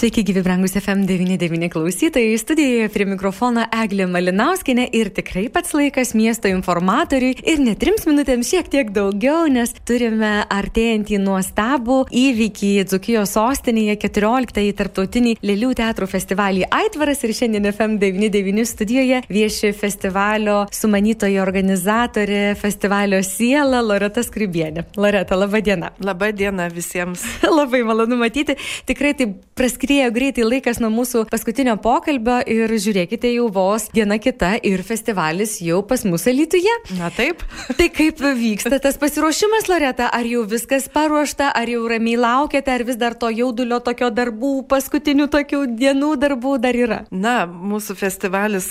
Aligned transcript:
Sveiki, 0.00 0.22
gyvi 0.24 0.40
brangus 0.40 0.72
FM99 0.72 1.68
klausytojai. 1.68 2.38
Studijoje 2.38 2.88
prie 2.88 3.04
mikrofono 3.04 3.66
Eglė 3.82 4.06
Malinauskinė 4.08 4.86
ir 4.96 5.10
tikrai 5.12 5.42
pats 5.52 5.74
laikas 5.76 6.14
miesto 6.16 6.48
informatoriui 6.48 7.34
ir 7.44 7.60
ne 7.60 7.74
trims 7.76 8.06
minutėms 8.08 8.48
šiek 8.48 8.70
tiek 8.72 8.94
daugiau, 8.96 9.42
nes 9.52 9.74
turime 9.84 10.30
artėjantį 10.48 11.18
nuostabų 11.20 11.98
įvykį 12.16 12.70
Dzukijos 12.88 13.34
sostinėje 13.36 13.98
14-ąjį 14.06 14.70
tarptautinį 14.78 15.34
Lėlių 15.44 15.74
teatrų 15.82 16.08
festivalį 16.14 16.64
Aitvaras 16.78 17.20
ir 17.28 17.36
šiandien 17.36 17.68
FM99 17.68 18.64
studijoje 18.72 19.20
vieši 19.28 19.74
festivalio 19.82 20.62
sumanytoja 20.72 21.44
organizatorė, 21.44 22.40
festivalio 22.56 23.20
siela 23.20 23.84
Loreta 23.84 24.24
Skribienė. 24.24 24.88
Loreta, 24.96 25.36
laba 25.36 25.60
diena. 25.60 25.92
Labą 26.00 26.32
dieną 26.32 26.72
visiems. 26.72 27.28
Labai 27.60 27.84
malonu 27.84 28.16
matyti. 28.24 28.56
Tikrai 28.88 29.12
tai 29.20 29.28
praskri 29.60 29.89
skriejo 29.90 30.12
greitai 30.14 30.44
laikas 30.46 30.78
nuo 30.78 30.86
mūsų 30.94 31.24
paskutinio 31.32 31.72
pokalbio 31.82 32.36
ir 32.46 32.70
žiūrėkite 32.70 33.32
jau 33.32 33.48
vos 33.50 33.88
diena 33.90 34.20
kita 34.22 34.52
ir 34.62 34.84
festivalis 34.86 35.56
jau 35.66 35.80
pas 35.82 36.04
mus 36.06 36.28
Alytuje. 36.30 36.70
Na 36.94 37.08
taip. 37.10 37.40
Tai 37.78 37.88
kaip 37.90 38.22
vyksta 38.22 38.78
tas 38.78 38.94
pasiruošimas, 39.02 39.66
Loreta? 39.66 40.06
Ar 40.14 40.28
jau 40.30 40.44
viskas 40.46 40.86
paruošta, 40.94 41.48
ar 41.58 41.72
jau 41.72 41.80
ramiai 41.90 42.20
laukiate, 42.22 42.70
ar 42.70 42.84
vis 42.86 43.00
dar 43.00 43.16
to 43.18 43.32
jaudulio 43.34 43.80
tokio 43.82 44.12
darbų, 44.14 44.52
paskutinių 44.70 45.26
tokių 45.32 45.64
dienų 45.80 46.12
darbų 46.22 46.54
dar 46.62 46.78
yra? 46.78 47.00
Na, 47.10 47.34
mūsų 47.50 47.98
festivalis 47.98 48.70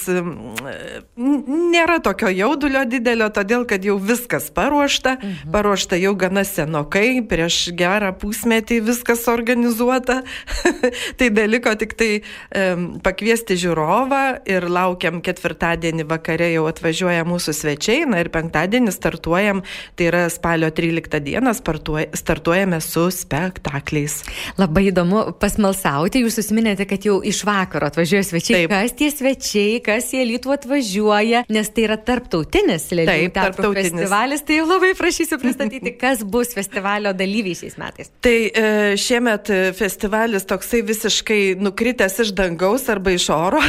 nėra 1.19 1.99
tokio 2.05 2.31
jaudulio 2.31 2.85
didelio, 2.87 3.27
todėl 3.35 3.67
kad 3.67 3.83
jau 3.83 3.97
viskas 3.99 4.47
paruošta. 4.55 5.17
Mhm. 5.19 5.51
Paruošta 5.51 5.99
jau 5.99 6.15
gana 6.15 6.47
senokai, 6.47 7.19
prieš 7.27 7.59
gerą 7.75 8.15
pusmetį 8.23 8.79
viskas 8.87 9.27
organizuota. 9.27 10.21
tai 11.17 11.29
beliko 11.33 11.73
tik 11.79 11.95
tai 11.99 12.09
um, 12.19 12.87
pakviesti 13.03 13.57
žiūrovą 13.59 14.23
ir 14.49 14.67
laukiam 14.69 15.21
ketvirtadienį 15.25 16.05
vakare 16.09 16.51
jau 16.53 16.65
atvažiuoja 16.69 17.25
mūsų 17.27 17.55
svečiai, 17.55 18.05
na 18.09 18.21
ir 18.23 18.31
penktadienį 18.33 18.93
startuojam, 18.93 19.63
tai 19.97 20.09
yra 20.11 20.25
spalio 20.33 20.69
13 20.75 21.21
dieną 21.25 21.53
startuojame 21.57 22.81
su 22.83 23.07
spektakliais. 23.13 24.21
Labai 24.59 24.89
įdomu 24.91 25.25
pasmalsauti, 25.39 26.23
jūs 26.23 26.39
susiminėte, 26.39 26.87
kad 26.89 27.05
jau 27.05 27.19
iš 27.25 27.41
vakaro 27.47 27.89
atvažiuoja 27.89 28.25
svečiai. 28.27 28.63
Taip. 28.63 28.73
Kas 28.73 28.95
tie 28.99 29.09
svečiai, 29.13 29.79
kas 29.85 30.11
jie 30.15 30.25
lytų 30.27 30.53
atvažiuoja, 30.57 31.43
nes 31.51 31.71
tai 31.73 31.87
yra 31.87 31.97
tarptautinis 31.97 32.89
Lėlių 32.93 33.31
teatro 33.35 33.71
festivalis, 33.75 34.43
tai 34.47 34.59
labai 34.63 34.93
prašysiu 34.97 35.39
pristatyti, 35.41 35.93
kas 36.03 36.23
bus 36.23 36.53
festivalio 36.57 37.13
dalyviai 37.17 37.57
šiais 37.59 37.77
metais. 37.81 38.11
Tai 38.25 38.35
e, 38.47 38.65
šiemet 38.99 39.51
festivalis 39.77 40.47
toksai 40.49 40.81
vis 40.87 40.98
visiškai 40.99 41.55
nukritęs 41.59 42.19
iš 42.19 42.31
dangaus 42.35 42.89
arba 42.89 43.11
iš 43.11 43.29
oro, 43.29 43.59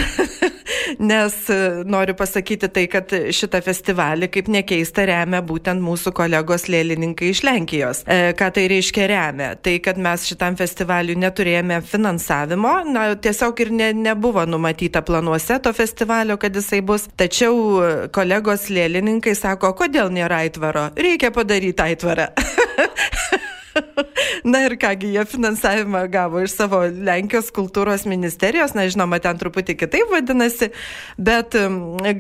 nes 1.11 1.35
e, 1.51 1.59
noriu 1.87 2.15
pasakyti 2.19 2.69
tai, 2.75 2.87
kad 2.91 3.13
šitą 3.35 3.61
festivalį, 3.63 4.29
kaip 4.35 4.49
nekeista, 4.51 5.05
remia 5.07 5.39
būtent 5.47 5.83
mūsų 5.85 6.13
kolegos 6.17 6.67
lėlininkai 6.73 7.31
iš 7.31 7.43
Lenkijos. 7.47 8.03
E, 8.11 8.33
ką 8.39 8.51
tai 8.57 8.67
reiškia 8.73 9.07
remia? 9.11 9.53
Tai, 9.63 9.77
kad 9.85 10.01
mes 10.03 10.27
šitam 10.27 10.59
festivaliui 10.59 11.19
neturėjome 11.23 11.81
finansavimo, 11.87 12.75
na, 12.91 13.07
tiesiog 13.15 13.63
ir 13.63 13.71
ne, 13.79 13.93
nebuvo 13.95 14.43
numatyta 14.49 15.05
planuose 15.07 15.61
to 15.63 15.75
festivalio, 15.77 16.39
kad 16.41 16.57
jisai 16.59 16.83
bus. 16.83 17.07
Tačiau 17.21 17.55
e, 17.55 17.93
kolegos 18.15 18.67
lėlininkai 18.75 19.37
sako, 19.39 19.75
kodėl 19.79 20.11
nėra 20.15 20.43
aitvaro? 20.49 20.89
Reikia 20.99 21.31
padaryti 21.35 21.87
aitvarą. 21.87 22.33
Na 24.45 24.63
ir 24.67 24.77
kągi, 24.81 25.13
jie 25.15 25.25
finansavimą 25.29 26.05
gavo 26.11 26.43
iš 26.45 26.55
savo 26.57 26.83
Lenkijos 26.87 27.51
kultūros 27.55 28.07
ministerijos, 28.09 28.75
na 28.75 28.87
žinoma, 28.91 29.21
ten 29.23 29.39
truputį 29.41 29.77
kitaip 29.81 30.13
vadinasi, 30.13 30.71
bet 31.19 31.57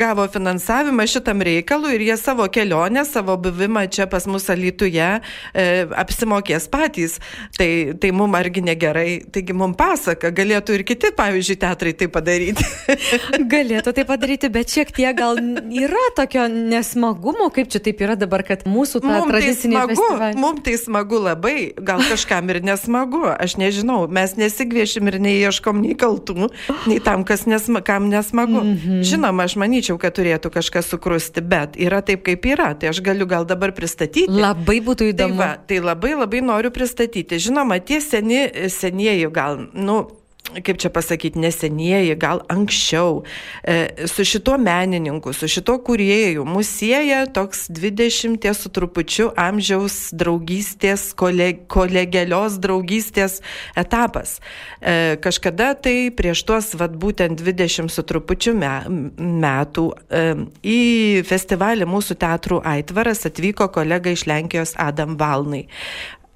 gavo 0.01 0.27
finansavimą 0.31 1.07
šitam 1.11 1.45
reikalui 1.47 1.95
ir 1.97 2.07
jie 2.11 2.17
savo 2.21 2.49
kelionę, 2.53 3.05
savo 3.09 3.37
buvimą 3.41 3.87
čia 3.91 4.09
pas 4.11 4.27
mus 4.31 4.49
Alytuje 4.51 5.09
e, 5.21 5.67
apsimokės 6.03 6.67
patys. 6.71 7.19
Tai, 7.59 7.71
tai 8.01 8.11
mums 8.17 8.39
argi 8.39 8.65
negerai, 8.65 9.21
taigi 9.33 9.55
mums 9.57 9.79
pasaka, 9.79 10.33
galėtų 10.35 10.79
ir 10.79 10.87
kiti, 10.89 11.13
pavyzdžiui, 11.17 11.61
teatrai 11.63 11.95
tai 11.97 12.11
padaryti. 12.13 12.67
galėtų 13.55 13.95
tai 13.97 14.05
padaryti, 14.09 14.51
bet 14.53 14.73
šiek 14.73 14.93
tiek 14.95 15.17
gal 15.17 15.39
yra 15.39 16.05
tokio 16.17 16.47
nesmagumo, 16.51 17.51
kaip 17.55 17.71
čia 17.73 17.83
taip 17.85 18.03
yra 18.05 18.17
dabar, 18.19 18.45
kad 18.47 18.67
mūsų 18.69 19.03
ta 19.05 19.13
mum 19.13 19.33
tradicinė 19.33 19.85
tai 19.85 19.97
smagu, 19.97 20.41
mums 20.41 20.65
tai 20.67 20.77
smagu 20.81 21.21
labai, 21.25 21.57
gal 21.77 22.03
kažkam 22.11 22.51
ir 22.51 22.61
nesmagu, 22.67 23.23
aš 23.31 23.57
nežinau, 23.61 24.05
mes 24.11 24.35
nesigviešim 24.39 25.11
ir 25.11 25.19
neieškom 25.23 25.81
nei 25.85 25.97
kaltų, 25.99 26.51
nei 26.91 26.99
tam, 27.05 27.25
kas 27.29 27.47
nesma, 27.51 27.83
kam 27.87 28.09
nesmagu. 28.11 28.61
Mm 28.61 28.77
-hmm. 28.77 29.03
Žinoma, 29.07 29.47
aš 29.49 29.57
manyčiau, 29.57 29.99
kad 29.99 30.19
turėtų 30.19 30.51
kažkas 30.51 30.91
sukrusti, 30.91 31.41
bet 31.41 31.77
yra 31.77 32.03
taip, 32.03 32.25
kaip 32.27 32.47
yra, 32.47 32.75
tai 32.75 32.89
aš 32.91 33.01
galiu 33.01 33.27
gal 33.27 33.47
dabar 33.47 33.73
pristatyti. 33.73 34.27
Labai 34.29 34.81
būtų 34.81 35.07
tai 35.07 35.13
įdomu. 35.13 35.39
Tai, 35.39 35.47
va, 35.47 35.57
tai 35.67 35.79
labai 35.79 36.15
labai 36.15 36.41
noriu 36.41 36.71
pristatyti. 36.71 37.39
Žinoma, 37.39 37.79
tie 37.79 38.01
seni, 38.01 38.49
senieji 38.69 39.31
gal, 39.31 39.69
nu, 39.73 40.20
kaip 40.59 40.81
čia 40.83 40.91
pasakyti, 40.91 41.39
nesenieji, 41.39 42.15
gal 42.21 42.43
anksčiau, 42.51 43.23
e, 43.65 44.07
su 44.11 44.25
šituo 44.25 44.59
menininku, 44.59 45.33
su 45.37 45.49
šituo 45.51 45.79
kuriejų, 45.87 46.45
mus 46.49 46.71
sieja 46.81 47.25
toks 47.31 47.69
20 47.71 48.51
su 48.57 48.73
trupučiu 48.75 49.31
amžiaus 49.39 50.11
draugystės, 50.17 51.11
kolegialios 51.15 52.59
draugystės 52.63 53.41
etapas. 53.79 54.39
E, 54.81 55.17
kažkada 55.23 55.73
tai 55.75 56.11
prieš 56.15 56.45
tuos, 56.49 56.73
vad 56.75 56.97
būtent 57.01 57.41
20 57.41 57.91
su 57.93 58.07
trupučiu 58.07 58.55
me, 58.59 58.73
metų 59.19 59.89
e, 59.95 60.25
į 60.67 60.81
festivalį 61.29 61.89
mūsų 61.91 62.19
teatrų 62.21 62.63
Aitvaras 62.67 63.27
atvyko 63.29 63.71
kolega 63.73 64.13
iš 64.13 64.27
Lenkijos 64.31 64.75
Adam 64.79 65.17
Valnai 65.21 65.67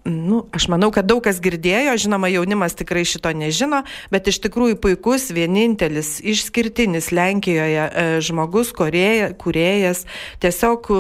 nu, 0.05 0.47
aš 0.53 0.69
manau, 0.69 0.91
kad 0.93 1.07
daug 1.09 1.23
kas 1.25 1.41
girdėjo, 1.45 1.95
žinoma, 2.01 2.29
jaunimas 2.33 2.77
tikrai 2.77 3.05
šito 3.09 3.31
nežino, 3.37 3.83
bet 4.13 4.29
iš 4.29 4.41
tikrųjų 4.45 4.77
puikus, 4.83 5.31
vienintelis, 5.35 6.19
išskirtinis 6.21 7.11
Lenkijoje 7.15 7.85
e, 7.85 8.05
žmogus, 8.25 8.73
korėja, 8.77 9.31
kuriejas, 9.41 10.05
tiesiog 10.45 10.91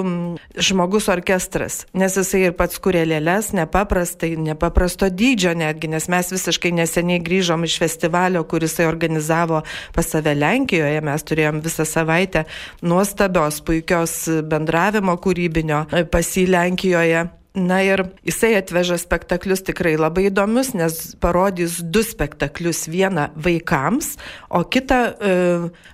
žmogus 0.57 1.11
orkestras, 1.13 1.83
nes 1.97 2.17
jisai 2.17 2.47
ir 2.49 2.57
pats 2.57 2.81
kuria 2.83 3.05
lėlės, 3.09 3.53
nepaprastai, 3.57 4.35
nepaprasto 4.41 5.11
dydžio 5.13 5.53
netgi, 5.59 5.93
nes 5.93 6.09
mes 6.13 6.33
visiškai 6.35 6.73
neseniai 6.81 7.21
grįžom 7.25 7.69
iš 7.69 7.79
festivalio, 7.83 8.45
kuris 8.49 8.75
jisai 8.75 8.89
organizavo 8.89 9.63
pas 9.95 10.09
save 10.09 10.35
Lenkijoje, 10.35 11.05
mes 11.05 11.29
turėjom 11.29 11.61
visą 11.65 11.87
savaitę 11.89 12.47
nuostabios, 12.83 13.61
puikios 13.65 14.19
bendravimo 14.49 15.19
kūrybinio 15.21 15.85
pas 16.11 16.37
jį 16.37 16.49
Lenkijoje. 16.57 17.25
Na 17.55 17.77
ir 17.87 18.01
jisai 18.27 18.57
atveža 18.59 18.97
spektaklius 18.99 19.61
tikrai 19.63 19.93
labai 19.95 20.25
įdomius, 20.27 20.73
nes 20.75 20.97
parodys 21.23 21.77
du 21.79 22.03
spektaklius. 22.03 22.89
Vieną 22.91 23.29
vaikams, 23.39 24.17
o 24.51 24.65
kitą 24.67 24.99
e, 25.15 25.37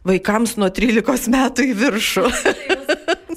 vaikams 0.08 0.56
nuo 0.56 0.70
13 0.72 1.28
metų 1.36 1.68
į 1.68 1.74
viršų. 1.82 2.24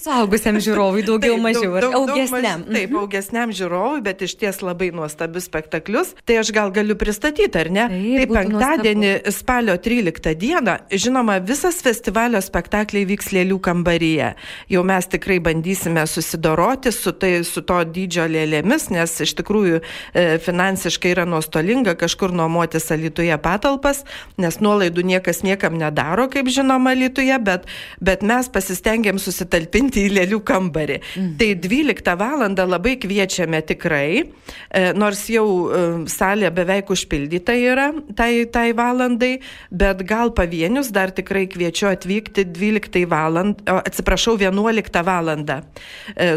Suaugusiam 0.01 0.57
žiūrovui 0.63 1.04
daugiau 1.06 1.36
taip, 1.38 1.44
mažiau. 1.44 1.72
Daug, 1.78 1.94
daug, 1.94 2.12
augesniam. 2.13 2.63
Maž, 2.63 2.74
taip, 2.74 2.90
mhm. 2.90 3.00
augesniam 3.01 3.54
žiūrovui, 3.54 4.01
bet 4.06 4.24
iš 4.25 4.36
ties 4.42 4.62
labai 4.66 4.90
nuostabius 4.95 5.48
spektaklius. 5.50 6.13
Tai 6.28 6.40
aš 6.42 6.51
gal 6.56 6.74
galiu 6.74 6.98
pristatyti, 7.00 7.60
ar 7.60 7.69
ne? 7.74 7.86
Taip, 7.92 8.24
taip 8.24 8.34
penktadienį, 8.38 9.12
nuostabu. 9.12 9.36
spalio 9.38 9.78
13 9.88 10.36
dieną, 10.44 10.75
žinoma, 10.92 11.38
visas 11.44 11.80
festivalio 11.86 12.42
spektakliai 12.44 13.07
vyks 13.10 13.31
lėlių 13.36 13.60
kambaryje. 13.63 14.34
Jau 14.74 14.84
mes 14.88 15.10
tikrai 15.12 15.40
bandysime 15.44 16.06
susidoroti 16.10 16.94
su, 16.96 17.13
tai, 17.18 17.36
su 17.48 17.63
to 17.66 17.80
dydžio 17.86 18.28
lėlėmis, 18.31 18.89
nes 18.94 19.16
iš 19.25 19.36
tikrųjų 19.39 19.80
e, 19.80 20.25
finansiškai 20.44 21.13
yra 21.13 21.28
nuostolinga 21.30 21.96
kažkur 22.00 22.34
nuomotis 22.36 22.89
Alituje 22.94 23.36
patalpas, 23.42 24.04
nes 24.42 24.60
nuolaidų 24.63 25.06
niekas 25.13 25.44
niekam 25.46 25.78
nedaro, 25.80 26.28
kaip 26.34 26.50
žinoma, 26.54 26.94
Alituje, 26.94 27.38
bet, 27.44 27.69
bet 28.04 28.25
mes 28.25 28.50
pasistengėm 28.54 29.22
susitalpinti 29.22 29.93
įeiti 29.94 30.07
į 30.07 30.13
lėlių 30.18 30.40
kambarį. 30.45 31.00
Mm. 31.18 31.31
Tai 31.38 31.50
12 31.62 32.18
val. 32.18 32.44
labai 32.74 32.98
kviečiame 32.98 33.62
tikrai, 33.62 34.24
e, 34.69 34.94
nors 34.94 35.30
jau 35.30 35.69
e, 35.69 36.07
salė 36.07 36.51
beveik 36.51 36.90
užpildyta 36.90 37.54
yra 37.54 37.92
tai, 38.16 38.45
tai 38.45 38.74
valandai, 38.74 39.40
bet 39.72 40.04
gal 40.06 40.31
pavienius 40.34 40.92
dar 40.92 41.12
tikrai 41.12 41.48
kviečiu 41.48 41.92
atvykti 41.92 42.45
12 42.45 43.06
val. 43.06 43.54
atsiprašau, 43.66 44.38
11 44.38 45.04
val. 45.04 45.31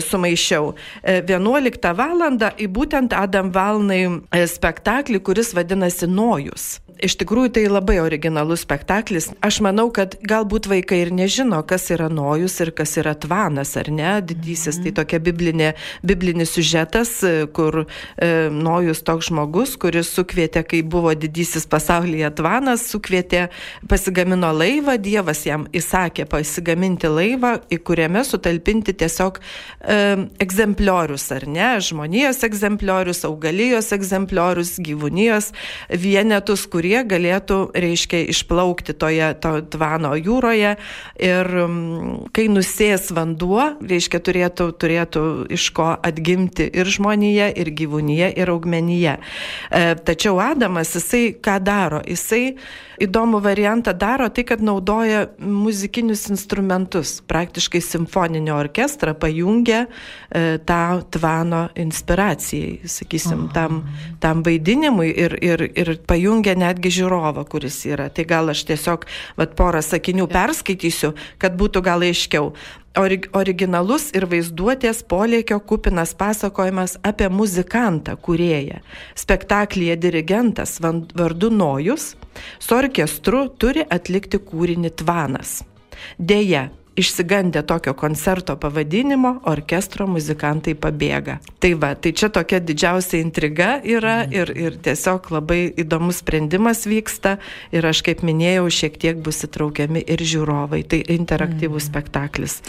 sumaišiau. 0.00 0.74
11 1.04 1.94
val. 1.96 2.24
į 2.56 2.66
būtent 2.68 3.12
Adam 3.12 3.50
Valnai 3.52 4.20
spektaklį, 4.46 5.20
kuris 5.20 5.54
vadinasi 5.54 6.06
Nojus. 6.06 6.85
Iš 6.96 7.18
tikrųjų, 7.20 7.50
tai 7.52 7.62
labai 7.68 7.98
originalus 8.00 8.62
spektaklis. 8.64 9.28
Aš 9.44 9.58
manau, 9.64 9.90
kad 9.92 10.14
galbūt 10.24 10.64
vaikai 10.70 11.02
ir 11.04 11.10
nežino, 11.12 11.58
kas 11.68 11.90
yra 11.92 12.06
nojus 12.08 12.54
ir 12.64 12.70
kas 12.76 12.94
yra 12.96 13.12
tvanas, 13.20 13.74
ar 13.76 13.90
ne? 13.92 14.14
Didysis, 14.24 14.78
tai 14.80 14.94
tokia 14.96 15.20
biblinė, 15.20 15.74
biblinis 16.06 16.54
sužetas, 16.56 17.12
kur 17.56 17.82
e, 17.82 18.30
nojus 18.48 19.02
toks 19.04 19.28
žmogus, 19.28 19.74
kuris 19.80 20.08
sukvietė, 20.16 20.62
kai 20.64 20.80
buvo 20.80 21.12
didysis 21.12 21.68
pasaulyje 21.68 22.30
tvanas, 22.38 22.86
sukvietė, 22.88 23.46
pasigamino 23.90 24.54
laivą, 24.56 24.96
Dievas 24.96 25.44
jam 25.44 25.68
įsakė 25.76 26.24
pasigaminti 26.32 27.12
laivą, 27.12 27.58
į 27.68 27.80
kuriame 27.84 28.24
sutalpinti 28.24 28.96
tiesiog 28.96 29.42
e, 29.42 29.98
egzempliorius, 30.46 31.28
ar 31.36 31.44
ne? 31.44 31.68
Žmonijos 31.84 32.40
egzempliorius, 32.48 33.22
augalijos 33.28 33.92
egzempliorius, 33.92 34.78
gyvūnijos 34.80 35.52
vienetus, 35.92 36.64
kurie 36.72 36.85
kurie 36.86 37.02
galėtų, 37.02 37.56
reiškia, 37.74 38.20
išplaukti 38.30 38.94
toje 38.94 39.32
to 39.42 39.58
tvano 39.74 40.12
jūroje 40.14 40.76
ir 41.18 41.50
mm, 41.50 42.30
kai 42.30 42.46
nusės 42.46 43.10
vanduo, 43.10 43.74
reiškia, 43.82 44.20
turėtų, 44.22 44.70
turėtų 44.78 45.22
iš 45.50 45.72
ko 45.74 45.96
atgimti 45.98 46.68
ir 46.70 46.86
žmonėje, 46.86 47.50
ir 47.58 47.74
gyvūnyje, 47.74 48.30
ir 48.38 48.54
augmenyje. 48.54 49.18
Tačiau 50.06 50.38
Adamas, 50.38 50.94
jisai 50.94 51.32
ką 51.34 51.58
daro? 51.66 52.04
Jisai 52.06 52.54
įdomų 53.02 53.40
variantą 53.44 53.92
daro 53.96 54.28
tai, 54.32 54.44
kad 54.48 54.62
naudoja 54.64 55.26
muzikinius 55.38 56.26
instrumentus, 56.32 57.18
praktiškai 57.28 57.80
simfoninio 57.84 58.56
orkestrą 58.56 59.14
pajungia 59.18 59.84
e, 59.86 60.58
tą 60.66 61.02
tvano 61.12 61.66
inspiracijai, 61.76 62.88
sakysim, 62.88 63.46
tam, 63.54 63.82
tam 64.22 64.42
vaidinimui 64.46 65.10
ir, 65.12 65.36
ir, 65.44 65.66
ir 65.76 65.92
pajungia 66.08 66.56
netgi 66.76 66.92
žiūrovą, 67.00 67.46
kuris 67.48 67.84
yra. 67.88 68.10
Tai 68.10 68.24
gal 68.28 68.50
aš 68.52 68.66
tiesiog 68.68 69.06
vat, 69.36 69.54
porą 69.56 69.80
sakinių 69.82 70.28
perskaitysiu, 70.28 71.14
kad 71.38 71.56
būtų 71.56 71.82
gal 71.82 72.02
aiškiau 72.04 72.52
orig 72.96 73.28
originalus 73.36 74.10
ir 74.16 74.24
vaizduotės 74.24 75.02
polėkio 75.04 75.58
kupinas 75.60 76.14
pasakojimas 76.16 76.96
apie 77.04 77.28
muzikantą, 77.28 78.16
kurėją. 78.16 78.80
Spektaklyje 79.14 79.96
dirigentas 79.96 80.78
vardu 80.80 81.50
Nojus 81.50 82.14
su 82.58 82.76
orkestru 82.76 83.48
turi 83.48 83.84
atlikti 83.84 84.38
kūrinį 84.38 84.94
Tvanas. 84.96 85.62
Deja, 86.18 86.70
išsigandę 86.96 87.62
tokio 87.62 87.94
koncerto 87.94 88.56
pavadinimo, 88.56 89.40
orkestro 89.44 90.06
muzikantai 90.10 90.74
pabėga. 90.74 91.38
Tai 91.60 91.72
va, 91.80 91.92
tai 91.94 92.12
čia 92.16 92.30
tokia 92.32 92.60
didžiausia 92.60 93.20
intriga 93.20 93.76
yra 93.84 94.22
mhm. 94.24 94.34
ir, 94.36 94.52
ir 94.56 94.78
tiesiog 94.82 95.30
labai 95.34 95.60
įdomus 95.76 96.22
sprendimas 96.24 96.86
vyksta 96.88 97.36
ir 97.74 97.86
aš 97.86 98.02
kaip 98.06 98.24
minėjau, 98.26 98.68
šiek 98.72 98.98
tiek 99.02 99.20
bus 99.22 99.44
įtraukiami 99.46 100.04
ir 100.06 100.24
žiūrovai. 100.24 100.82
Tai 100.86 101.00
interaktyvus 101.16 101.86
mm. 101.86 101.90
spektaklis. 101.90 102.60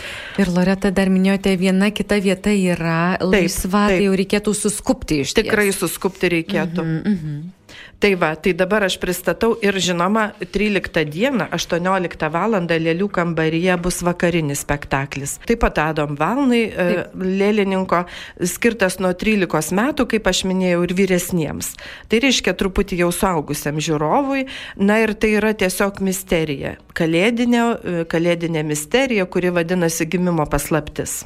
Ir 0.42 0.50
Loreta 0.52 0.92
dar 0.92 1.12
minėjote, 1.14 1.54
viena 1.60 1.92
kita 1.96 2.20
vieta 2.24 2.52
yra 2.52 3.18
laisva, 3.22 3.38
taip, 3.38 3.94
taip. 3.94 3.98
tai 3.98 4.08
jau 4.08 4.18
reikėtų 4.24 4.56
suskupti 4.58 5.22
iš 5.24 5.36
tikrųjų. 5.38 5.52
Tikrai 5.52 5.70
suskupti 5.76 6.34
reikėtų. 6.38 6.84
Mm 6.84 6.98
-hmm, 6.98 7.08
mm 7.08 7.20
-hmm. 7.22 7.57
Tai 8.00 8.16
va, 8.16 8.36
tai 8.38 8.52
dabar 8.54 8.84
aš 8.86 9.00
pristatau 9.02 9.56
ir 9.66 9.74
žinoma, 9.82 10.28
13 10.54 11.02
dieną, 11.10 11.48
18 11.56 12.28
val. 12.30 12.54
Lėlių 12.68 13.08
kambaryje 13.10 13.74
bus 13.82 14.04
vakarinis 14.06 14.62
spektaklis. 14.62 15.38
Taip 15.50 15.64
pat 15.64 15.80
Adam 15.82 16.14
Valnai, 16.20 16.60
e, 16.70 16.76
Taip. 16.76 17.16
lėlininko, 17.18 18.04
skirtas 18.46 19.00
nuo 19.02 19.16
13 19.18 19.74
metų, 19.74 20.06
kaip 20.14 20.30
aš 20.30 20.44
minėjau, 20.46 20.84
ir 20.86 20.94
vyresniems. 20.94 21.74
Tai 22.08 22.20
reiškia 22.22 22.54
truputį 22.54 23.02
jau 23.02 23.10
suaugusiam 23.10 23.82
žiūrovui. 23.82 24.46
Na 24.78 25.00
ir 25.02 25.16
tai 25.18 25.34
yra 25.42 25.56
tiesiog 25.58 25.98
misterija. 26.06 26.78
Kalėdinė, 26.94 27.64
e, 27.82 28.06
kalėdinė 28.06 28.64
misterija, 28.64 29.26
kuri 29.26 29.50
vadinasi 29.50 30.06
gimimo 30.06 30.46
paslaptis. 30.46 31.26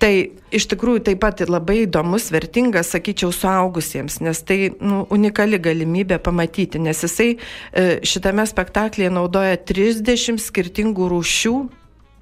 Tai 0.00 0.12
iš 0.56 0.64
tikrųjų 0.70 1.02
taip 1.10 1.18
pat 1.20 1.42
labai 1.44 1.82
įdomus, 1.82 2.30
vertingas, 2.32 2.94
sakyčiau, 2.94 3.34
suaugusiems, 3.36 4.20
nes 4.24 4.38
tai 4.48 4.70
nu, 4.80 5.02
unikali 5.12 5.60
galimybė 5.60 6.16
pamatyti, 6.24 6.80
nes 6.80 7.04
jisai 7.04 7.34
e, 7.36 7.84
šitame 8.08 8.46
spektaklyje 8.48 9.12
naudoja 9.12 9.58
30 9.60 10.40
skirtingų 10.40 11.10
rūšių 11.12 11.54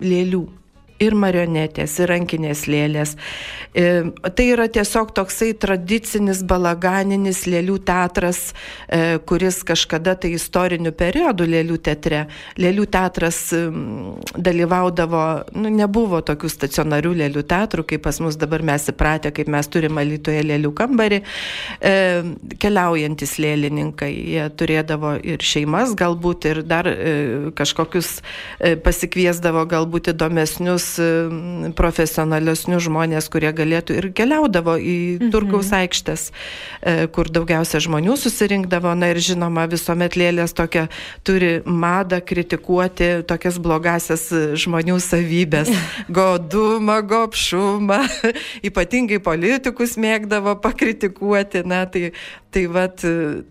lėlių 0.02 0.42
ir 1.02 1.14
marionetės, 1.14 1.94
ir 2.02 2.10
rankinės 2.10 2.64
lėlės. 2.70 3.14
E, 3.72 3.84
tai 4.34 4.46
yra 4.52 4.66
tiesiog 4.72 5.12
toksai 5.14 5.52
tradicinis 5.60 6.42
balaganinis 6.48 7.44
lėlių 7.46 7.78
teatras, 7.86 8.52
e, 8.88 9.18
kuris 9.28 9.60
kažkada 9.66 10.16
tai 10.18 10.32
istoriniu 10.36 10.92
periodu 10.98 11.46
lėlių 11.46 11.78
teatre. 11.86 12.24
Lėlių 12.58 12.86
teatras 12.90 13.38
dalyvaudavo, 14.34 15.24
nu, 15.58 15.70
nebuvo 15.72 16.20
tokių 16.26 16.50
stacionarių 16.50 17.14
lėlių 17.22 17.44
teatrų, 17.46 17.86
kaip 17.92 18.04
pas 18.08 18.18
mus 18.24 18.38
dabar 18.40 18.64
mes 18.66 18.88
įpratę, 18.90 19.32
kaip 19.34 19.50
mes 19.52 19.70
turime 19.70 20.04
Lietuvoje 20.08 20.42
lėlių 20.48 20.72
kambarį. 20.74 21.22
E, 21.78 21.94
keliaujantis 22.58 23.36
lėlininkai, 23.38 24.10
jie 24.34 24.48
turėdavo 24.58 25.14
ir 25.22 25.44
šeimas 25.44 25.94
galbūt, 25.98 26.48
ir 26.50 26.62
dar 26.66 26.88
kažkokius 27.58 28.18
pasikviesdavo 28.82 29.64
galbūt 29.68 30.12
įdomesnius 30.14 30.87
E, 30.87 30.87
profesionalesnius 31.78 32.86
žmonės, 32.86 33.28
kurie 33.32 33.50
galėtų 33.54 33.98
ir 33.98 34.08
keliaudavo 34.16 34.76
į 34.78 34.96
mhm. 35.18 35.30
turgaus 35.34 35.72
aikštės, 35.76 36.28
e, 36.80 37.06
kur 37.12 37.30
daugiausia 37.32 37.80
žmonių 37.84 38.16
susirinkdavo. 38.20 38.94
Na 38.98 39.12
ir 39.12 39.20
žinoma, 39.22 39.66
visuomet 39.70 40.16
lėlės 40.18 40.54
tokia 40.56 40.86
turi 41.26 41.58
madą 41.64 42.20
kritikuoti 42.24 43.10
tokias 43.28 43.58
blogasias 43.62 44.28
žmonių 44.58 44.98
savybės. 45.02 45.70
Godumą, 46.18 47.00
gopšumą, 47.08 48.02
ypatingai 48.68 49.20
politikus 49.24 49.96
mėgdavo 50.00 50.56
pakritikuoti. 50.62 51.64
Na, 51.68 51.84
tai, 51.90 52.12
tai 52.54 52.64
vat, 52.72 53.02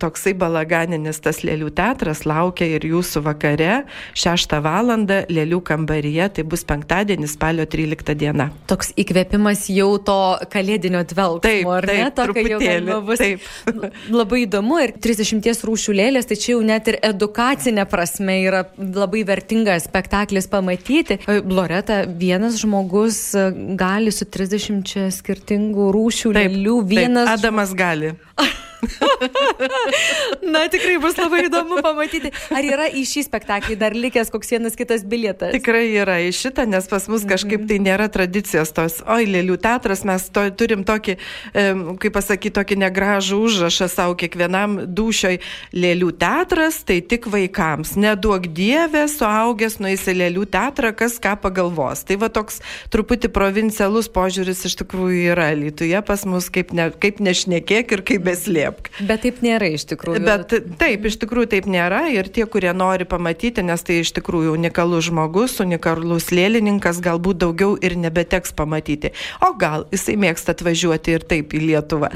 toksai 0.02 0.34
balaganinis 0.38 1.22
tas 1.24 1.44
lėlių 1.46 1.72
teatras 1.78 2.24
laukia 2.28 2.68
ir 2.78 2.86
jūsų 2.88 3.24
vakare 3.28 3.84
6 4.18 4.58
val. 4.64 4.88
lėlių 4.88 5.60
kambaryje, 5.68 6.30
tai 6.38 6.44
bus 6.48 6.64
penktadienis 6.64 7.27
penktadienį, 7.28 7.38
spalio 7.38 7.66
13 7.66 8.16
diena. 8.18 8.50
Toks 8.68 8.94
įkvėpimas 8.98 9.68
jau 9.70 9.98
to 10.00 10.38
kalėdinio 10.52 11.04
dvelgsmo, 11.08 11.42
taip, 11.42 11.68
ar 11.68 11.86
ne? 11.86 12.12
Taip, 12.12 12.32
truputėlį. 12.32 13.00
Bus 13.06 13.20
taip. 13.20 13.42
labai 14.20 14.44
įdomu 14.46 14.80
ir 14.84 14.94
30 14.98 15.66
rūšių 15.68 15.96
lėlės, 15.98 16.28
tai 16.28 16.38
čia 16.38 16.54
jau 16.56 16.62
net 16.66 16.88
ir 16.88 17.00
edukacinė 17.02 17.88
prasme 17.90 18.40
yra 18.44 18.66
labai 18.78 19.24
vertingas 19.28 19.88
spektaklis 19.88 20.48
pamatyti. 20.48 21.20
Loreta, 21.48 22.06
vienas 22.08 22.60
žmogus 22.62 23.36
gali 23.78 24.12
su 24.12 24.26
30 24.26 25.12
skirtingų 25.12 25.92
rūšių 25.96 26.34
taip, 26.34 26.52
lėlių, 26.52 26.80
vienas... 26.88 27.28
Taip, 27.28 27.38
Adamas 27.38 27.76
gali. 27.78 28.16
Na, 30.54 30.66
tikrai 30.70 30.98
bus 31.02 31.18
labai 31.18 31.46
įdomu 31.48 31.80
pamatyti. 31.84 32.32
Ar 32.54 32.66
yra 32.66 32.88
į 32.90 33.04
šį 33.10 33.24
spektaklį 33.28 33.78
dar 33.80 33.96
likęs 33.98 34.32
koks 34.34 34.52
vienas 34.54 34.78
kitas 34.78 35.04
bilietas? 35.08 35.54
Tikrai 35.56 35.86
yra 35.98 36.20
į 36.26 36.32
šitą, 36.36 36.68
nes 36.70 36.88
pas 36.90 37.08
mus 37.12 37.26
kažkaip 37.28 37.66
tai 37.70 37.80
nėra 37.84 38.08
tradicijos 38.14 38.74
tos, 38.76 39.00
oi, 39.10 39.26
lėlių 39.30 39.58
teatras, 39.64 40.04
mes 40.08 40.28
to, 40.34 40.46
turim 40.58 40.86
tokį, 40.88 41.18
kaip 41.54 42.16
pasakyti, 42.16 42.56
tokį 42.60 42.80
negražų 42.86 43.42
užrašą 43.48 43.90
savo 43.92 44.18
kiekvienam 44.20 44.80
dušioj. 44.98 45.40
Lėlių 45.78 46.14
teatras 46.22 46.82
tai 46.88 47.00
tik 47.02 47.30
vaikams. 47.32 47.96
Neduok 48.00 48.50
dievė, 48.58 49.08
suaugęs 49.12 49.80
nueis 49.84 50.06
į 50.08 50.18
lėlių 50.22 50.48
teatrą, 50.54 50.94
kas 50.98 51.18
ką 51.24 51.36
pagalvos. 51.42 52.06
Tai 52.08 52.20
va 52.22 52.32
toks 52.34 52.62
truputį 52.94 53.32
provincialus 53.34 54.12
požiūris 54.14 54.66
iš 54.70 54.78
tikrųjų 54.84 55.34
yra. 55.34 55.50
Lietuvoje 55.58 56.02
pas 56.06 56.24
mus 56.30 56.52
kaip, 56.54 56.74
ne, 56.78 56.90
kaip 57.02 57.22
nešnekėk 57.24 57.96
ir 57.98 58.04
kaip 58.06 58.26
beslėp 58.28 58.67
neslėpk. 58.68 58.90
Bet 59.08 59.24
taip 59.24 59.42
nėra 59.44 59.70
iš 59.74 59.86
tikrųjų. 59.92 60.22
Bet 60.26 60.54
taip, 60.80 61.06
iš 61.06 61.18
tikrųjų 61.22 61.50
taip 61.52 61.68
nėra 61.70 62.08
ir 62.14 62.30
tie, 62.34 62.46
kurie 62.46 62.72
nori 62.74 63.06
pamatyti, 63.06 63.64
nes 63.64 63.84
tai 63.84 64.02
iš 64.04 64.14
tikrųjų 64.18 64.56
unikalus 64.58 65.08
žmogus, 65.08 65.60
unikalus 65.64 66.32
lėlininkas, 66.32 67.02
galbūt 67.04 67.42
daugiau 67.44 67.78
ir 67.82 67.98
nebeteks 67.98 68.54
pamatyti. 68.58 69.14
O 69.46 69.54
gal 69.60 69.88
jisai 69.92 70.18
mėgsta 70.20 70.56
atvažiuoti 70.56 71.18
ir 71.18 71.26
taip 71.28 71.54
į 71.54 71.64
Lietuvą. 71.68 72.12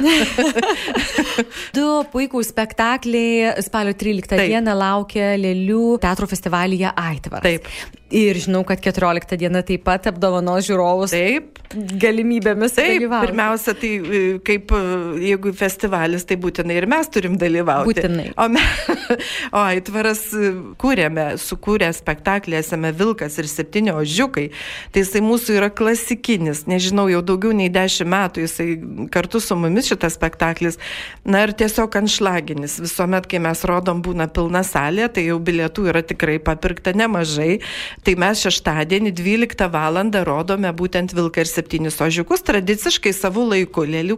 du 1.77 1.87
puikūs 2.11 2.51
spektakliai 2.51 3.55
spalio 3.63 3.95
13 3.95 4.35
taip. 4.35 4.47
dieną 4.51 4.75
laukia 4.77 5.33
Lėlių 5.39 5.97
teatro 6.03 6.29
festivalyje 6.29 6.93
Aitvaras. 6.95 7.47
Taip. 7.47 7.99
Ir 8.11 8.35
žinau, 8.43 8.65
kad 8.67 8.81
14 8.83 9.37
diena 9.39 9.61
taip 9.63 9.85
pat 9.87 10.09
apdovanos 10.11 10.65
žiūrovus. 10.67 11.13
Taip. 11.15 11.59
Galimybėmis. 11.71 12.73
Taip, 12.75 12.97
dalyvauti. 12.99 13.27
pirmiausia, 13.29 13.73
tai 13.79 13.91
e, 13.95 14.21
kaip 14.43 14.73
e, 14.75 14.79
jeigu 15.23 15.53
festivalis, 15.55 16.25
tai 16.27 16.35
būtinai 16.41 16.75
ir 16.81 16.87
mes 16.91 17.07
turim 17.07 17.37
dalyvauti. 17.39 17.87
Būtinai. 17.87 18.25
O, 18.35 18.47
me, 18.51 18.63
o 19.55 19.61
Aitvaras 19.61 20.25
e, 20.35 20.51
kūrėme, 20.81 21.29
sukūrė 21.39 21.87
spektaklį 21.95 22.57
Esame 22.59 22.91
Vilkas 22.97 23.39
ir 23.39 23.47
septyni 23.47 23.93
ožiukai. 23.95 24.49
Tai 24.91 25.05
jisai 25.05 25.23
mūsų 25.23 25.55
yra 25.61 25.71
klasikinis, 25.71 26.65
nežinau, 26.67 27.07
jau 27.13 27.23
daugiau 27.23 27.55
nei 27.55 27.71
dešimt 27.71 28.11
metų 28.11 28.43
jisai 28.43 28.67
kartu 29.13 29.39
su 29.39 29.55
mumis 29.55 29.87
šitas 29.87 30.19
spektaklis. 30.19 30.81
Na 31.23 31.45
ir 31.47 31.55
tiesiog 31.55 31.95
anšlaginis. 32.01 32.81
Visuomet, 32.83 33.31
kai 33.31 33.39
mes 33.47 33.63
rodom, 33.67 34.03
būna 34.03 34.27
pilna 34.27 34.65
salė, 34.67 35.07
tai 35.07 35.29
jau 35.29 35.39
bilietų 35.39 35.87
yra 35.93 36.03
tikrai 36.03 36.35
papirkta 36.43 36.91
nemažai. 36.99 37.61
Tai 38.01 38.15
mes 38.17 38.39
šeštadienį 38.41 39.11
12 39.13 39.67
val. 39.69 39.99
rodome 40.25 40.71
būtent 40.73 41.13
Vilką 41.13 41.43
ir 41.43 41.49
septynis 41.49 41.99
ožiukus, 42.01 42.41
tradiciškai 42.41 43.13
savo 43.13 43.43
laiku, 43.45 43.83
lėlių 43.85 44.17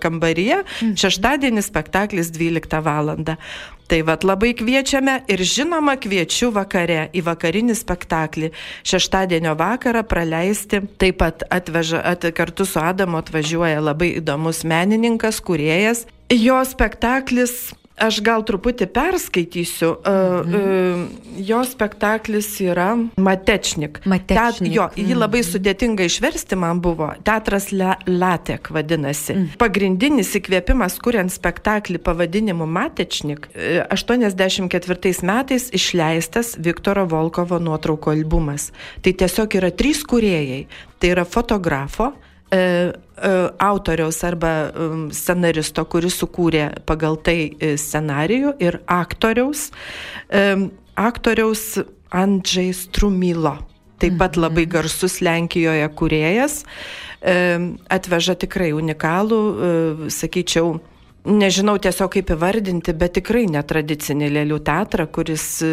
kambaryje, 0.00 0.62
mhm. 0.64 0.96
šeštadienį 1.00 1.62
spektaklis 1.64 2.30
12 2.34 2.82
val. 2.84 3.14
Tai 3.86 4.00
vad 4.02 4.24
labai 4.26 4.50
kviečiame 4.58 5.20
ir 5.30 5.40
žinoma 5.46 5.94
kviečiu 5.96 6.50
vakare 6.50 7.06
į 7.14 7.22
vakarinį 7.22 7.76
spektaklį. 7.78 8.50
Šeštadienio 8.82 9.54
vakarą 9.54 10.02
praleisti. 10.02 10.82
Taip 10.98 11.22
pat 11.22 11.46
atveža, 11.54 12.02
at, 12.02 12.26
kartu 12.34 12.66
su 12.66 12.82
Adamu 12.82 13.22
atvažiuoja 13.22 13.78
labai 13.80 14.16
įdomus 14.18 14.64
menininkas, 14.66 15.38
kuriejas. 15.40 16.04
Jo 16.34 16.58
spektaklis 16.66 17.70
Aš 17.96 18.18
gal 18.20 18.42
truputį 18.44 18.90
perskaitysiu. 18.92 19.94
Mhm. 20.04 21.04
Jo 21.46 21.62
spektaklis 21.64 22.48
yra 22.60 22.90
Matečnik. 23.16 24.02
Matečnik. 24.04 24.36
Teat, 24.36 24.60
jo, 24.68 24.88
jį 24.96 25.14
mhm. 25.14 25.20
labai 25.20 25.40
sudėtinga 25.46 26.04
išversti 26.04 26.58
man 26.60 26.82
buvo. 26.84 27.08
Teatras 27.24 27.70
Le, 27.72 27.94
Latek 28.06 28.68
vadinasi. 28.76 29.32
Mhm. 29.32 29.56
Pagrindinis 29.60 30.34
įkvėpimas, 30.36 30.98
kuriant 31.00 31.32
spektaklį 31.32 32.02
pavadinimu 32.04 32.68
Matečnik, 32.68 33.48
84 33.88 35.00
e, 35.00 35.16
metais 35.24 35.70
išleistas 35.72 36.56
Viktoro 36.60 37.06
Volkovo 37.08 37.60
nuotrauko 37.62 38.12
albumas. 38.12 38.70
Tai 39.00 39.16
tiesiog 39.16 39.56
yra 39.56 39.72
trys 39.72 40.04
kuriejai. 40.04 40.66
Tai 41.00 41.12
yra 41.12 41.24
fotografo, 41.28 42.12
E, 42.12 42.12
e, 42.12 42.35
autoriaus 43.58 44.22
arba 44.24 44.70
um, 44.70 45.08
scenaristo, 45.10 45.82
kuris 45.90 46.18
sukūrė 46.20 46.68
pagal 46.86 47.16
tai 47.18 47.38
e, 47.58 47.74
scenarijų 47.80 48.54
ir 48.62 48.78
aktoriaus, 48.86 49.70
aktoriaus 50.96 51.64
Andžiai 52.14 52.70
Strumilo. 52.76 53.56
Taip 53.98 54.18
pat 54.20 54.36
labai 54.36 54.66
mhm. 54.66 54.72
garsus 54.76 55.18
Lenkijoje 55.24 55.88
kuriejas, 55.96 56.60
atveža 57.90 58.36
tikrai 58.38 58.70
unikalų, 58.76 59.40
sakyčiau, 60.12 60.76
nežinau 61.26 61.76
tiesiog 61.82 62.12
kaip 62.16 62.30
įvardinti, 62.36 62.94
bet 62.96 63.16
tikrai 63.18 63.44
netradicinį 63.50 64.28
lėlių 64.38 64.58
teatrą, 64.66 65.06
kuris 65.12 65.46
e, 65.66 65.72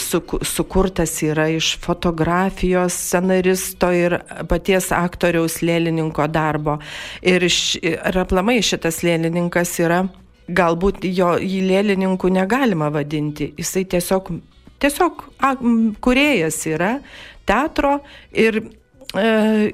su, 0.00 0.20
sukurtas 0.46 1.14
yra 1.26 1.48
iš 1.54 1.74
fotografijos, 1.82 2.96
scenaristo 2.96 3.92
ir 3.94 4.18
paties 4.50 4.90
aktoriaus 4.96 5.60
lėlininko 5.64 6.28
darbo. 6.32 6.78
Ir, 7.22 7.44
iš, 7.46 7.76
ir 7.82 8.20
aplamai 8.22 8.58
šitas 8.64 9.02
lėlininkas 9.06 9.76
yra, 9.84 10.04
galbūt 10.46 11.04
jo 11.10 11.34
į 11.42 11.62
lėlininkų 11.66 12.30
negalima 12.34 12.90
vadinti, 12.94 13.50
jisai 13.58 13.84
tiesiog, 13.90 14.30
tiesiog 14.82 15.24
a, 15.42 15.54
kuriejas 16.04 16.60
yra 16.70 16.96
teatro 17.46 17.98
ir 18.32 18.60
e, 18.62 19.26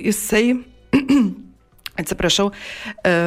jisai, 0.08 0.46
atsiprašau, 2.00 2.50
e, 3.04 3.18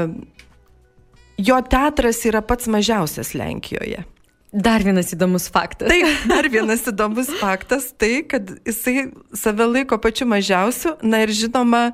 jo 1.37 1.61
teatras 1.69 2.25
yra 2.25 2.41
pats 2.41 2.67
mažiausias 2.67 3.33
Lenkijoje. 3.33 4.03
Dar 4.55 4.79
vienas 4.79 5.09
įdomus 5.11 5.49
faktas. 5.51 5.89
Taip, 5.91 6.07
dar 6.31 6.47
vienas 6.47 6.85
įdomus 6.87 7.27
faktas, 7.41 7.89
tai 7.99 8.21
kad 8.23 8.53
jisai 8.63 9.09
save 9.35 9.67
laiko 9.67 9.97
pačiu 9.99 10.29
mažiausiu, 10.31 10.93
na 11.03 11.25
ir 11.25 11.33
žinoma, 11.35 11.89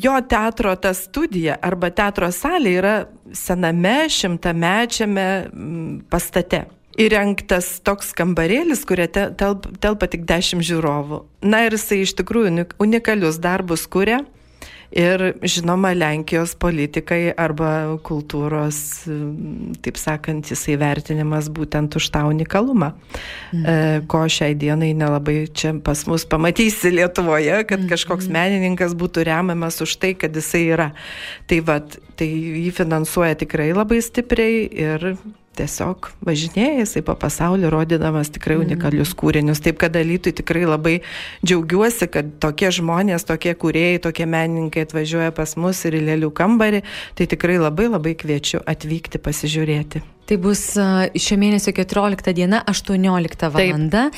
jo 0.00 0.14
teatro 0.32 0.72
ta 0.80 0.94
studija 0.96 1.58
arba 1.60 1.90
teatro 1.92 2.30
salė 2.32 2.72
yra 2.80 2.94
sename 3.36 4.08
šimtamečiame 4.08 5.28
pastate. 6.08 6.64
Įrengtas 7.00 7.68
toks 7.84 8.14
kambarėlis, 8.16 8.86
kurie 8.88 9.06
telpa 9.12 10.08
tik 10.08 10.24
dešimt 10.28 10.64
žiūrovų. 10.64 11.20
Na 11.44 11.66
ir 11.68 11.76
jisai 11.76 12.00
iš 12.06 12.16
tikrųjų 12.16 12.64
unikalius 12.80 13.38
darbus 13.44 13.84
kuria. 13.92 14.22
Ir 14.90 15.22
žinoma, 15.46 15.92
Lenkijos 15.94 16.56
politikai 16.58 17.30
arba 17.38 17.96
kultūros, 18.02 18.80
taip 19.84 19.98
sakant, 20.00 20.50
jisai 20.50 20.74
vertinimas 20.80 21.46
būtent 21.54 21.94
už 21.94 22.08
tą 22.10 22.24
unikalumą, 22.30 22.90
mhm. 23.54 24.08
ko 24.10 24.24
šiai 24.26 24.56
dienai 24.58 24.90
nelabai 24.98 25.44
čia 25.54 25.76
pas 25.84 26.02
mus 26.10 26.26
pamatysi 26.26 26.90
Lietuvoje, 26.96 27.62
kad 27.70 27.86
kažkoks 27.90 28.26
mhm. 28.26 28.34
menininkas 28.34 28.96
būtų 28.98 29.28
remiamas 29.30 29.78
už 29.84 29.94
tai, 30.02 30.16
kad 30.18 30.34
jisai 30.34 30.64
yra. 30.74 30.90
Tai 31.46 31.60
vad, 31.70 32.00
tai 32.18 32.26
jį 32.26 32.72
finansuoja 32.74 33.38
tikrai 33.44 33.70
labai 33.76 34.02
stipriai 34.02 34.66
ir 34.66 35.12
tiesiog 35.60 36.10
važinėja 36.26 36.80
jisai 36.80 37.02
po 37.06 37.14
pasaulį, 37.20 37.68
rodydamas 37.72 38.32
tikrai 38.34 38.58
mhm. 38.58 38.66
unikalius 38.66 39.14
kūrinius. 39.18 39.62
Taip 39.64 39.80
kad 39.82 39.94
dalytui 39.96 40.34
tikrai 40.36 40.66
labai 40.68 40.96
džiaugiuosi, 41.44 42.10
kad 42.12 42.36
tokie 42.42 42.72
žmonės, 42.74 43.28
tokie 43.28 43.54
kūrėjai, 43.54 44.00
tokie 44.08 44.28
menininkai 44.30 44.86
atvažiuoja 44.88 45.34
pas 45.36 45.56
mus 45.60 45.84
ir 45.88 45.98
į 46.00 46.06
lėlių 46.10 46.32
kambarį. 46.36 46.84
Tai 47.18 47.28
tikrai 47.34 47.60
labai 47.60 47.90
labai 47.90 48.16
kviečiu 48.18 48.64
atvykti 48.68 49.22
pasižiūrėti. 49.22 50.04
Tai 50.30 50.36
bus 50.38 50.60
šio 51.18 51.36
mėnesio 51.40 51.72
14 51.74 52.30
diena, 52.36 52.60
18 52.70 53.48
val. 53.50 53.70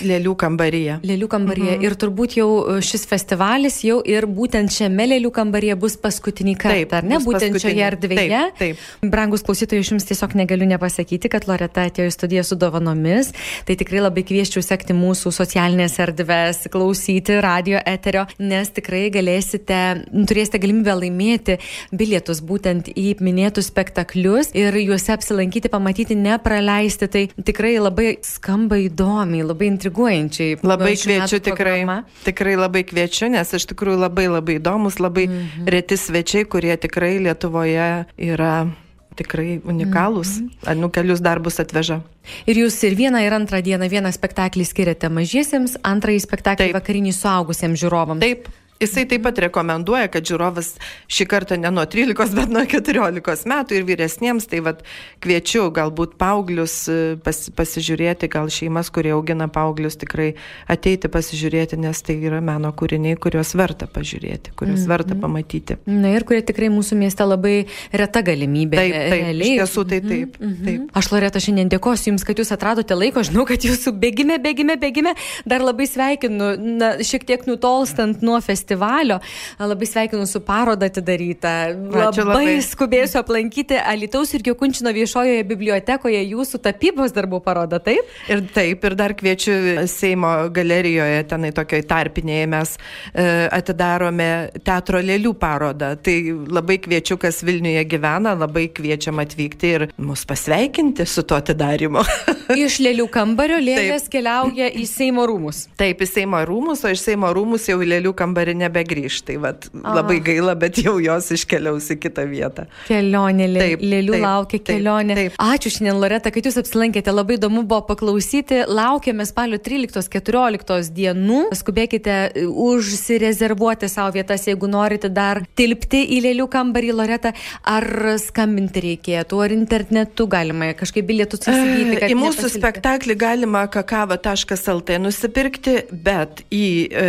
Lėlių 0.04 0.35
kambaryje. 0.37 0.99
Lėlių 1.09 1.28
kambaryje. 1.32 1.76
Mhm. 1.78 1.85
Ir 1.87 1.94
turbūt 1.97 2.35
jau 2.37 2.49
šis 2.85 3.06
festivalis 3.09 3.78
jau 3.87 3.97
ir 4.04 4.26
būtent 4.28 4.68
šiame 4.75 5.06
lėlių 5.09 5.30
kambaryje 5.32 5.76
bus 5.80 5.97
paskutinį 6.02 6.54
kartą, 6.61 6.82
taip, 6.82 6.92
ar 6.99 7.06
ne? 7.09 7.16
Būtent 7.23 7.56
paskutinį. 7.56 7.62
šioje 7.64 7.87
erdvėje. 7.87 8.42
Taip, 8.59 8.76
taip. 8.76 9.09
Brangus 9.14 9.44
klausytojai, 9.47 9.80
aš 9.87 9.92
jums 9.94 10.09
tiesiog 10.11 10.37
negaliu 10.37 10.68
nepasakyti, 10.68 11.30
kad 11.32 11.47
Loreta 11.49 11.87
atėjo 11.88 12.11
į 12.11 12.16
studiją 12.18 12.44
su 12.44 12.61
dovanomis. 12.61 13.32
Tai 13.64 13.78
tikrai 13.80 14.04
labai 14.04 14.26
kvieščiau 14.28 14.61
sekti 14.68 14.92
mūsų 14.92 15.32
socialinės 15.32 15.97
erdvės, 16.04 16.66
klausyti 16.73 17.40
radio 17.40 17.80
eterio, 17.88 18.26
nes 18.37 18.68
tikrai 18.68 19.06
galėsite, 19.14 19.80
turėsite 20.28 20.61
galimybę 20.61 20.99
laimėti 21.06 21.56
bilietus 21.88 22.44
būtent 22.44 22.92
į 22.92 23.16
minėtus 23.25 23.73
spektaklius 23.73 24.52
ir 24.52 24.76
juose 24.82 25.16
apsilankyti, 25.16 25.73
pamatyti 25.73 25.91
pamatyti, 25.92 26.14
nepraleisti, 26.16 27.08
tai 27.08 27.28
tikrai 27.44 27.76
labai 27.80 28.16
skamba 28.25 28.78
įdomiai, 28.80 29.44
labai 29.44 29.68
intriguojančiai. 29.72 30.61
Labai 30.64 30.94
kviečiu 30.96 31.40
tikrai, 31.40 31.82
programa. 31.82 32.04
tikrai 32.25 32.56
labai 32.56 32.84
kviečiu, 32.84 33.28
nes 33.32 33.52
iš 33.52 33.66
tikrųjų 33.72 33.99
labai 34.00 34.28
labai 34.28 34.58
įdomus, 34.61 35.00
labai 35.00 35.28
mm 35.28 35.32
-hmm. 35.34 35.68
reti 35.68 35.96
svečiai, 35.96 36.44
kurie 36.44 36.76
tikrai 36.76 37.18
Lietuvoje 37.18 38.06
yra 38.16 38.68
tikrai 39.16 39.61
unikalūs, 39.64 40.40
mm 40.40 40.49
-hmm. 40.49 40.76
nu 40.76 40.88
kelius 40.88 41.20
darbus 41.20 41.61
atveža. 41.61 42.00
Ir 42.46 42.56
jūs 42.56 42.87
ir 42.87 42.94
vieną, 42.96 43.20
ir 43.26 43.32
antrą 43.32 43.62
dieną 43.62 43.88
vieną 43.88 44.12
spektaklį 44.12 44.64
skiriate 44.64 45.08
mažiesiems, 45.08 45.76
antrąjį 45.82 46.20
spektaklį 46.20 46.72
Taip. 46.72 46.75
vakarinį 46.75 47.12
suaugusiems 47.12 47.80
žiūrovams. 47.80 48.20
Taip. 48.20 48.49
Jisai 48.82 49.04
taip 49.06 49.22
pat 49.22 49.38
rekomenduoja, 49.44 50.08
kad 50.10 50.26
žiūrovas 50.26 50.72
šį 51.12 51.26
kartą 51.30 51.58
ne 51.60 51.70
nuo 51.70 51.84
13, 51.86 52.34
bet 52.34 52.50
nuo 52.50 52.64
14 52.66 53.46
metų 53.50 53.76
ir 53.78 53.84
vyresniems, 53.86 54.48
tai 54.50 54.58
vad 54.66 54.80
kviečiu 55.22 55.68
galbūt 55.74 56.16
paauglius 56.18 56.74
e, 56.90 56.96
pas, 57.22 57.38
pasižiūrėti, 57.54 58.26
gal 58.32 58.50
šeimas, 58.50 58.90
kurie 58.94 59.12
augina 59.14 59.46
paauglius, 59.52 59.98
tikrai 60.00 60.32
ateiti 60.70 61.10
pasižiūrėti, 61.12 61.78
nes 61.82 62.02
tai 62.02 62.16
yra 62.18 62.40
meno 62.42 62.72
kūriniai, 62.74 63.18
kuriuos 63.22 63.54
verta 63.58 63.86
pažiūrėti, 63.86 64.56
kuriuos 64.58 64.80
mm 64.80 64.82
-hmm. 64.82 64.92
verta 64.94 65.18
pamatyti. 65.22 65.78
Na 65.86 66.10
ir 66.16 66.26
kurie 66.26 66.42
tikrai 66.42 66.72
mūsų 66.74 66.98
mieste 66.98 67.22
labai 67.22 67.54
reta 67.92 68.24
galimybė. 68.26 68.76
Taip, 68.82 68.98
taip, 68.98 69.14
realiai. 69.22 69.54
iš 69.54 69.62
tiesų 69.62 69.86
tai 69.88 70.00
mhm, 70.00 70.08
taip, 70.08 70.40
mm 70.40 70.50
-hmm. 70.50 70.64
taip. 70.66 70.98
Aš 70.98 71.12
Loreta 71.12 71.40
šiandien 71.40 71.70
dėkosiu 71.70 72.10
Jums, 72.10 72.24
kad 72.26 72.38
Jūs 72.38 72.52
atradote 72.52 72.94
laiko, 72.98 73.22
žinau, 73.22 73.46
kad 73.46 73.62
Jūsų 73.62 73.94
bėgime, 73.94 74.42
bėgime, 74.42 74.76
bėgime, 74.76 75.14
dar 75.46 75.62
labai 75.62 75.86
sveikinu, 75.86 76.56
na, 76.58 76.92
šiek 76.98 77.24
tiek 77.24 77.46
nutolstant 77.46 78.22
nuo 78.22 78.40
festivalio 78.40 78.71
festivalio. 78.72 79.20
Labai 79.58 79.86
sveikinu 79.86 80.26
su 80.26 80.40
paroda 80.40 80.86
atidaryta. 80.86 81.52
Labai, 81.92 82.24
labai 82.24 82.62
skubėsiu 82.64 83.20
aplankyti 83.20 83.76
Alitaus 83.78 84.32
ir 84.34 84.42
Jokunčino 84.46 84.92
viešojoje 84.92 85.44
bibliotekoje 85.48 86.22
jūsų 86.32 86.60
tapybos 86.62 87.12
darbų 87.12 87.42
parodą, 87.44 87.80
taip? 87.82 88.08
Ir 88.28 88.44
taip, 88.54 88.84
ir 88.84 88.96
dar 88.96 89.14
kviečiu 89.14 89.86
Seimo 89.90 90.48
galerijoje, 90.54 91.24
tenai 91.28 91.52
tokioj 91.54 91.84
tarpinėje 91.88 92.48
mes 92.50 92.74
e, 93.14 93.26
atidarome 93.52 94.30
teatro 94.64 95.02
lėlių 95.02 95.34
parodą. 95.38 95.94
Tai 96.02 96.16
labai 96.52 96.78
kviečiu, 96.82 97.18
kas 97.20 97.42
Vilniuje 97.44 97.84
gyvena, 97.90 98.34
labai 98.38 98.68
kviečiam 98.72 99.20
atvykti 99.22 99.74
ir 99.76 99.88
mus 100.00 100.24
pasveikinti 100.28 101.06
su 101.06 101.26
tuo 101.26 101.38
atidarimu. 101.42 102.02
Iš 102.50 102.78
lėlių 102.82 103.06
kambario 103.12 103.58
lėlės 103.62 104.06
Taip. 104.06 104.12
keliauja 104.16 104.68
į 104.75 104.84
Seimo 104.88 105.25
rūmus. 105.28 105.66
Taip, 105.80 106.02
į 106.02 106.08
Seimo 106.08 106.40
rūmus, 106.49 106.82
o 106.84 106.92
iš 106.92 107.02
Seimo 107.04 107.30
rūmus 107.34 107.68
jau 107.70 107.78
į 107.82 107.88
lėlių 107.94 108.12
kambarį 108.18 108.56
nebegrįž. 108.64 109.20
Tai 109.28 109.37
vat, 109.44 109.68
labai 109.72 110.18
gaila, 110.25 110.54
bet 110.58 110.80
jau 110.82 110.96
jos 111.02 111.30
iškeliaus 111.37 111.90
į 111.94 111.99
kitą 112.02 112.26
vietą. 112.30 112.66
Kelionė, 112.88 113.49
lė, 113.50 113.64
taip, 113.64 113.84
lėlių 113.92 114.16
taip, 114.16 114.26
laukia 114.26 114.62
kelionė. 114.66 115.16
Taip, 115.18 115.37
taip. 115.37 115.44
Ačiū 115.46 115.72
šiandien, 115.76 116.00
Loreta, 116.02 116.32
kad 116.34 116.49
jūs 116.49 116.58
apsilankėte. 116.62 117.14
Labai 117.14 117.38
įdomu 117.38 117.64
buvo 117.68 117.82
paklausyti. 117.92 118.62
Laukiame 118.68 119.26
spalio 119.28 119.61
13-14 119.62 120.92
dienų. 120.96 121.42
Skubėkite 121.58 122.16
e, 122.30 122.46
užsirezervuoti 122.46 123.90
savo 123.92 124.14
vietas, 124.16 124.46
jeigu 124.49 124.70
norite 124.70 125.11
dar 125.12 125.42
tilpti 125.58 126.04
į 126.16 126.22
lėlių 126.26 126.49
kambarį, 126.52 126.92
Loreta. 126.99 127.34
Ar 127.68 127.87
skambinti 128.20 128.82
reikėtų, 128.88 129.42
ar 129.44 129.54
internetu 129.54 130.26
galima 130.30 130.72
kažkaip 130.78 131.06
bilietus 131.08 131.46
įsigyti? 131.46 132.00
Į 132.12 132.18
mūsų 132.18 132.31
nepasilti. 132.38 132.60
spektaklį 132.60 133.14
galima 133.18 133.66
kakava.lt 133.72 134.98
nusipirkti, 135.02 135.74
bet 135.92 136.42
į 136.52 136.88
e, 136.88 137.06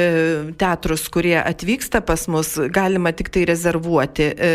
teatrus, 0.60 1.08
kurie 1.14 1.38
atvyksta 1.40 2.02
pas 2.06 2.28
mus, 2.32 2.56
galima 2.74 3.14
tik 3.16 3.30
tai 3.34 3.46
rezervuoti 3.50 4.30
e, 4.34 4.52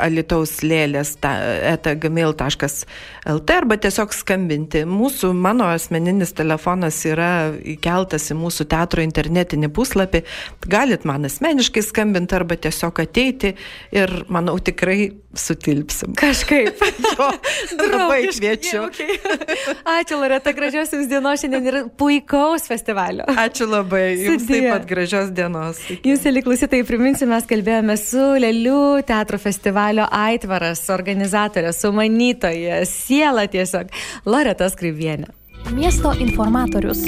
alitaus 0.00 0.58
lėlės 0.64 1.16
etagmail.lt 1.22 3.56
arba 3.58 3.78
tiesiog 3.80 4.14
skambinti. 4.16 4.84
Mūsų, 4.88 5.32
mano 5.36 5.68
asmeninis 5.72 6.32
telefonas 6.38 7.00
yra 7.08 7.32
įkeltas 7.76 8.30
į 8.32 8.34
mūsų 8.38 8.62
teatro 8.72 9.00
internetinį 9.04 9.68
puslapį. 9.74 10.20
Galit 10.68 11.02
man 11.08 11.28
asmeniškai 11.28 11.82
skambinti 11.84 12.32
arba 12.38 12.54
tiesiog 12.58 12.94
ateiti 13.04 13.50
ir 13.94 14.08
manau 14.32 14.56
tikrai 14.58 15.12
sutilpsim. 15.38 16.14
Kažkaip. 16.18 16.80
jo, 17.18 17.28
labai 17.78 18.22
kviečiu. 18.32 18.80
Okay. 18.88 19.18
Ačiū, 19.84 20.07
Loreta, 20.16 20.52
gražios 20.56 20.92
jums 20.92 21.08
dienos 21.10 21.42
šiandien 21.42 21.66
ir 21.68 21.78
puikaus 22.00 22.64
festivalio. 22.70 23.26
Ačiū 23.28 23.68
labai. 23.68 24.16
Jums 24.22 24.46
Sudė. 24.46 24.54
taip 24.54 24.68
pat 24.72 24.86
gražios 24.88 25.32
dienos. 25.36 25.82
Jūs, 26.06 26.24
Eliklausytai, 26.30 26.80
priminsiu, 26.88 27.28
mes 27.28 27.44
kalbėjome 27.50 27.98
su 28.00 28.24
Lelių 28.40 29.02
teatro 29.08 29.38
festivalio 29.42 30.08
Aitvaras, 30.10 30.86
organizatorė, 30.94 31.74
sumanytoja, 31.76 32.84
siela 32.88 33.44
tiesiog, 33.50 33.92
Loreta 34.24 34.70
Skrivienė. 34.72 35.28
Miesto 35.74 36.14
informatorius. 36.16 37.04